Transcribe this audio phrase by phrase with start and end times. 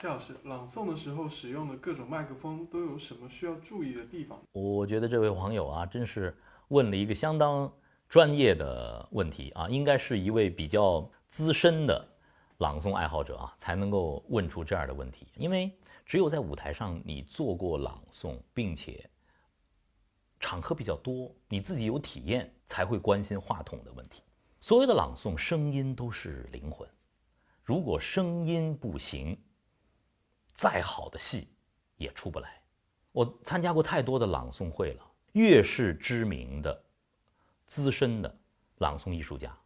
[0.00, 4.40] 夏老师，朗诵的时候使用的各种麦克风都有什么需要注意的地方？
[4.52, 7.68] 我觉得这位网友啊，真是问了一个相当
[8.08, 12.08] 专业的问题啊，应该是一位比较资深的
[12.58, 15.26] 朗诵爱好者啊，才能够问出这样的问题。
[15.34, 15.76] 因为
[16.06, 19.04] 只有在舞台上你做过朗诵，并且
[20.38, 24.22] 场合比较多，你自己有体验，才会关心话筒的问题。
[24.60, 26.88] 所有的朗诵，声音都是灵魂，
[27.64, 29.36] 如果声音不行，
[30.58, 31.46] 再好的戏
[31.98, 32.60] 也出不来。
[33.12, 36.84] 我参加过太多的朗诵会了，越是知名的、
[37.68, 38.38] 资深的
[38.78, 39.56] 朗诵艺术家，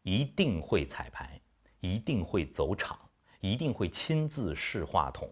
[0.00, 1.38] 一定会彩排，
[1.80, 2.98] 一定会走场，
[3.40, 5.28] 一定会亲自试话筒。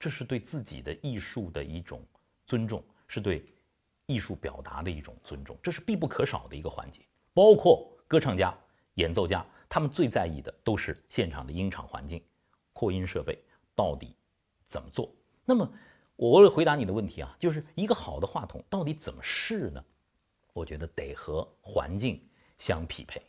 [0.00, 2.04] 这是对自己的艺术的一种
[2.44, 3.46] 尊重，是对
[4.06, 7.02] 艺术表达的一种尊重，这是必不可少的一个环节。
[7.32, 8.52] 包括歌唱家、
[8.94, 12.20] 演奏家，他们最在意的都是现场的音场环境、
[12.72, 13.40] 扩音设备。
[13.82, 14.14] 到底
[14.68, 15.12] 怎么做？
[15.44, 15.68] 那么，
[16.14, 19.84] 我为了回答你的问题啊，就是一个好的话筒到底怎么试呢？
[20.52, 22.22] 我觉得得和环境
[22.58, 23.20] 相匹配。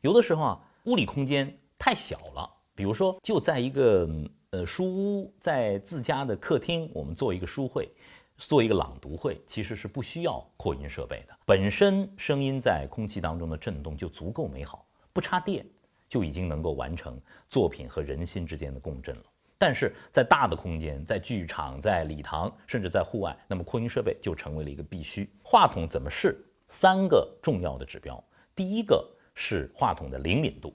[0.00, 4.08] 有的时候啊，物理空间太小了，比如说就在一个
[4.48, 7.92] 呃书屋，在自家的客厅，我们做一个书会，
[8.38, 11.38] 做一个朗读会，其实是不需要扩音设备的。
[11.44, 15.66] 本身声音在空气当中的震动就足够美好，不插电
[16.08, 17.20] 就已经能够完成
[17.50, 19.24] 作品和人心之间的共振了。
[19.58, 25.28] 但是在大的空间，在剧场、在礼堂，甚至在户外，那么扩音设备就成为了一个必须。
[25.42, 26.38] 话筒怎么试？
[26.68, 28.22] 三个重要的指标。
[28.54, 30.72] 第一个是话筒的灵敏度，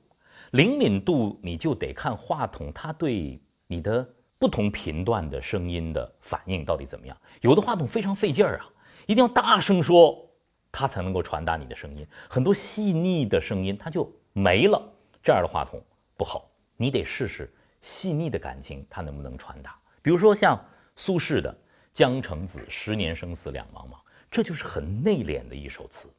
[0.52, 4.06] 灵敏度你就得看话筒它对你的
[4.38, 7.16] 不同频段的声音的反应到底怎么样。
[7.40, 8.68] 有的话筒非常费劲儿啊，
[9.08, 10.30] 一定要大声说，
[10.74, 12.06] 它才能够传达你的声音。
[12.28, 14.82] 很多细腻的声音它就没了，
[15.22, 15.82] 这样的话筒
[16.18, 17.50] 不好，你得试试。
[17.84, 19.78] 细腻的感情，它能不能传达？
[20.02, 20.58] 比如说像
[20.96, 21.54] 苏轼的
[21.94, 24.00] “江城子，十年生死两茫茫”，
[24.32, 26.10] 这就是很内敛的一首词。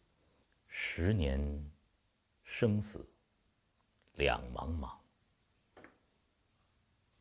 [0.68, 1.40] 十年
[2.42, 3.08] 生死
[4.16, 4.92] 两茫茫，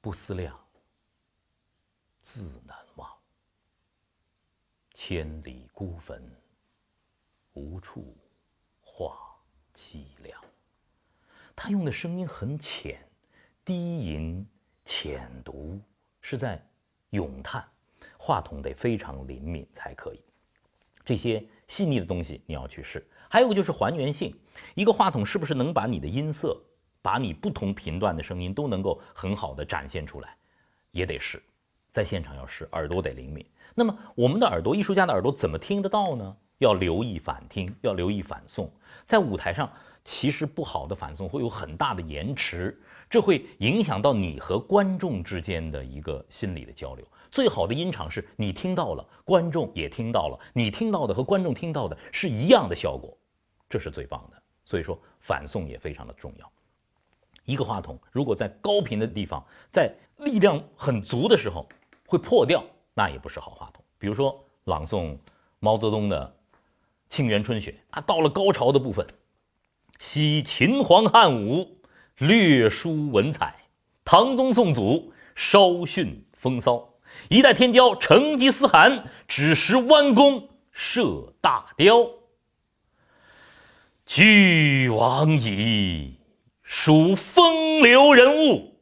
[0.02, 0.60] 不思量，
[2.22, 3.10] 自难忘。
[4.94, 6.22] 千里孤坟，
[7.54, 8.18] 无处
[8.81, 9.38] 话
[9.74, 10.44] 凄凉。
[11.56, 13.00] 他用的声音很浅。
[13.66, 14.46] 低吟
[14.84, 15.79] 浅读
[16.19, 16.62] 是在
[17.12, 17.63] 咏叹，
[18.18, 20.22] 话筒得非常灵敏才可以。
[21.06, 23.06] 这些细腻的东西你要去试。
[23.29, 24.35] 还有个就是还原性，
[24.75, 26.62] 一个话筒是不是能把你的音色，
[27.01, 30.35] 把你不同频段的声音都能够很好的展现出来，
[30.91, 31.41] 也得试。
[31.90, 33.45] 在现场要试，耳朵得灵敏。
[33.74, 36.35] 那么我们的耳朵，艺术家的耳朵怎么听得到呢？
[36.57, 38.69] 要留意反听，要留意反送。
[39.06, 39.72] 在舞台上，
[40.03, 42.78] 其实不好的反送会有很大的延迟。
[43.13, 47.06] 这会影响到你和观众之间的一个心理的交流。
[47.29, 53.16] 最好的音场是你听到了，观众也听到了，你听到的和观众听到的是一样的效果，
[53.69, 54.44] 这是最棒的。
[54.66, 56.51] 所以说反送也非常的重要。
[57.46, 61.69] 一个话筒如果在高频的地方，在力量很足的时候
[62.07, 63.85] 会破掉，那也不是好话筒。
[64.00, 65.16] 比如说朗诵
[65.59, 66.25] 毛泽东的
[67.16, 69.06] 《沁园春雪》，啊，到了高潮的部分，
[70.00, 71.78] 惜秦皇汉武。
[72.28, 73.54] 略输文采，
[74.06, 76.88] 唐宗宋祖稍逊风骚，
[77.30, 82.10] 一代天骄成吉思汗只识弯弓射大雕。
[84.06, 86.18] 俱往矣，
[86.62, 88.80] 数风流人物，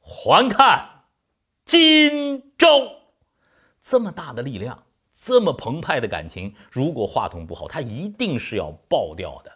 [0.00, 1.04] 还看
[1.66, 2.66] 今朝。
[3.82, 4.82] 这么大的力量，
[5.14, 9.52] 这么澎湃的感情，如果话筒不好，它一定是要爆掉的。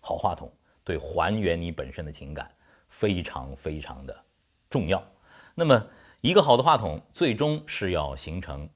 [0.00, 0.50] 好话筒。
[0.86, 2.48] 对，还原你本身的情感
[2.88, 4.16] 非常非常的
[4.70, 5.02] 重要。
[5.52, 5.84] 那么，
[6.20, 8.70] 一个好的话筒，最终是要形成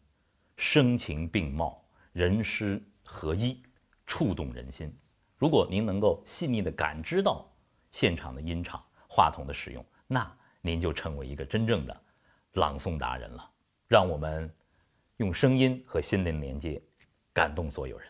[0.56, 1.81] 声情并茂、
[2.12, 3.62] 人诗合一，
[4.06, 4.93] 触动人心。
[5.38, 7.48] 如果您能够细腻地感知到
[7.93, 10.28] 现场的音场、话筒的使用，那
[10.62, 11.97] 您就成为一个真正的
[12.54, 13.48] 朗诵达人了。
[13.86, 14.53] 让我们
[15.18, 16.83] 用声音和心灵连接，
[17.33, 18.09] 感动所有人。